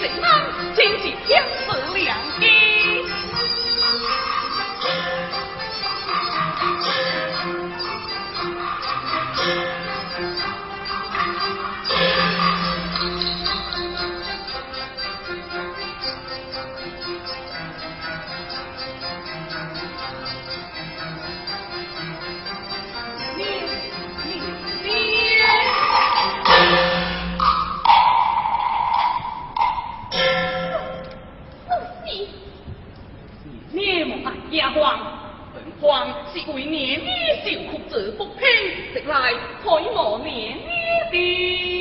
[0.00, 3.23] 正汤真是天赐良机
[37.94, 38.44] 受苦者不平，
[38.92, 39.32] 直来
[39.62, 40.58] 开磨年年
[41.12, 41.73] 的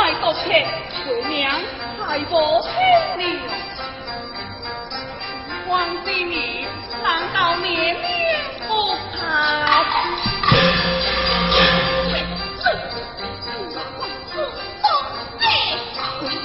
[0.00, 0.66] 来道歉，
[1.06, 1.60] 为娘
[1.98, 2.70] 太无心
[3.18, 3.48] 了。
[5.68, 6.66] 王吉米
[7.02, 9.20] 难道面面不怕？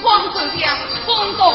[0.02, 0.06] 王，
[1.06, 1.46] 轰动。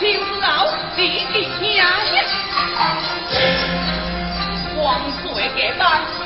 [0.00, 1.86] 青石楼，李吉娘，
[4.78, 6.19] 王水家班。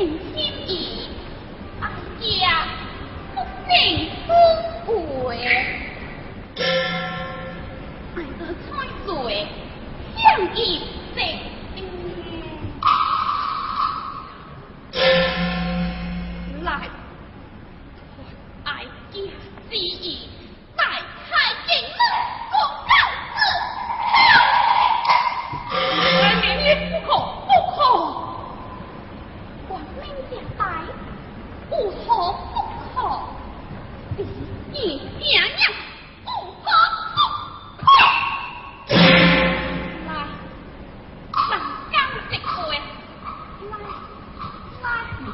[0.00, 0.51] 明天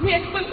[0.01, 0.45] เวียนเป็น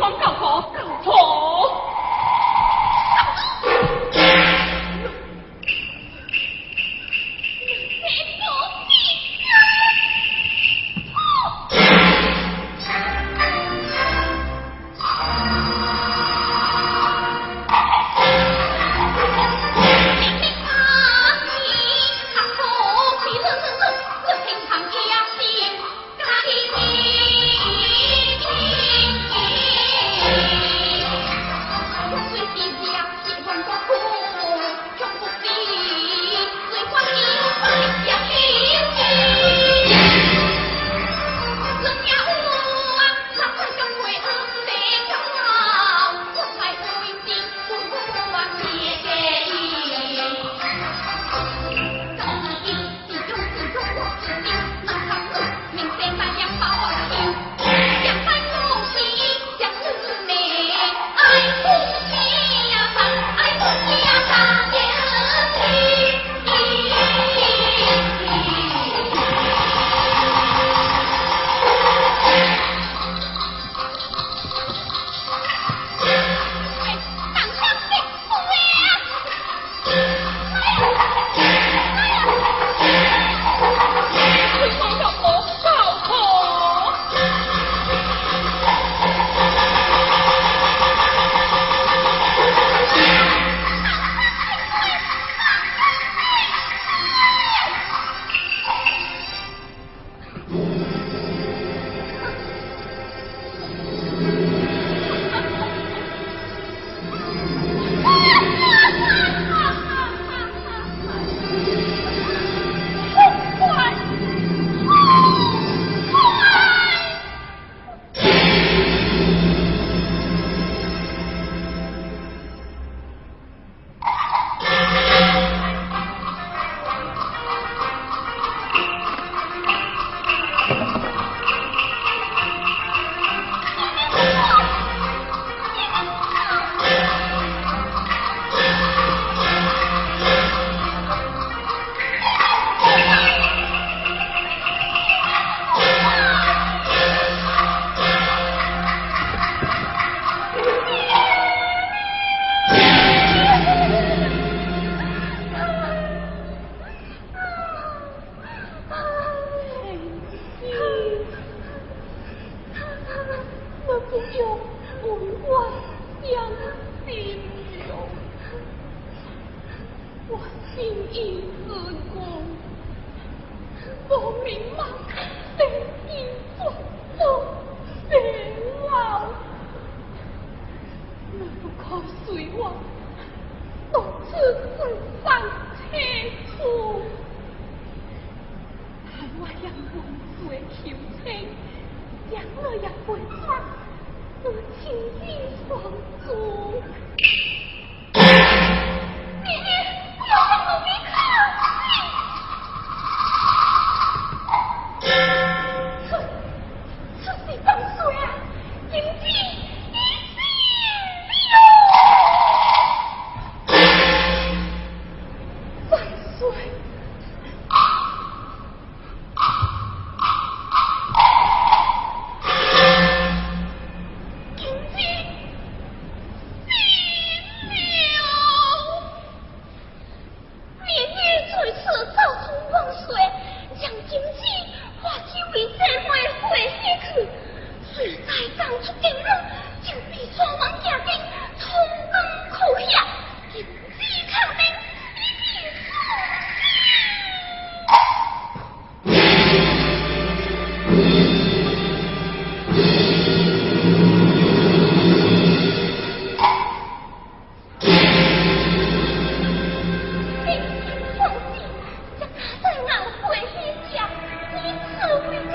[265.07, 265.53] 我会看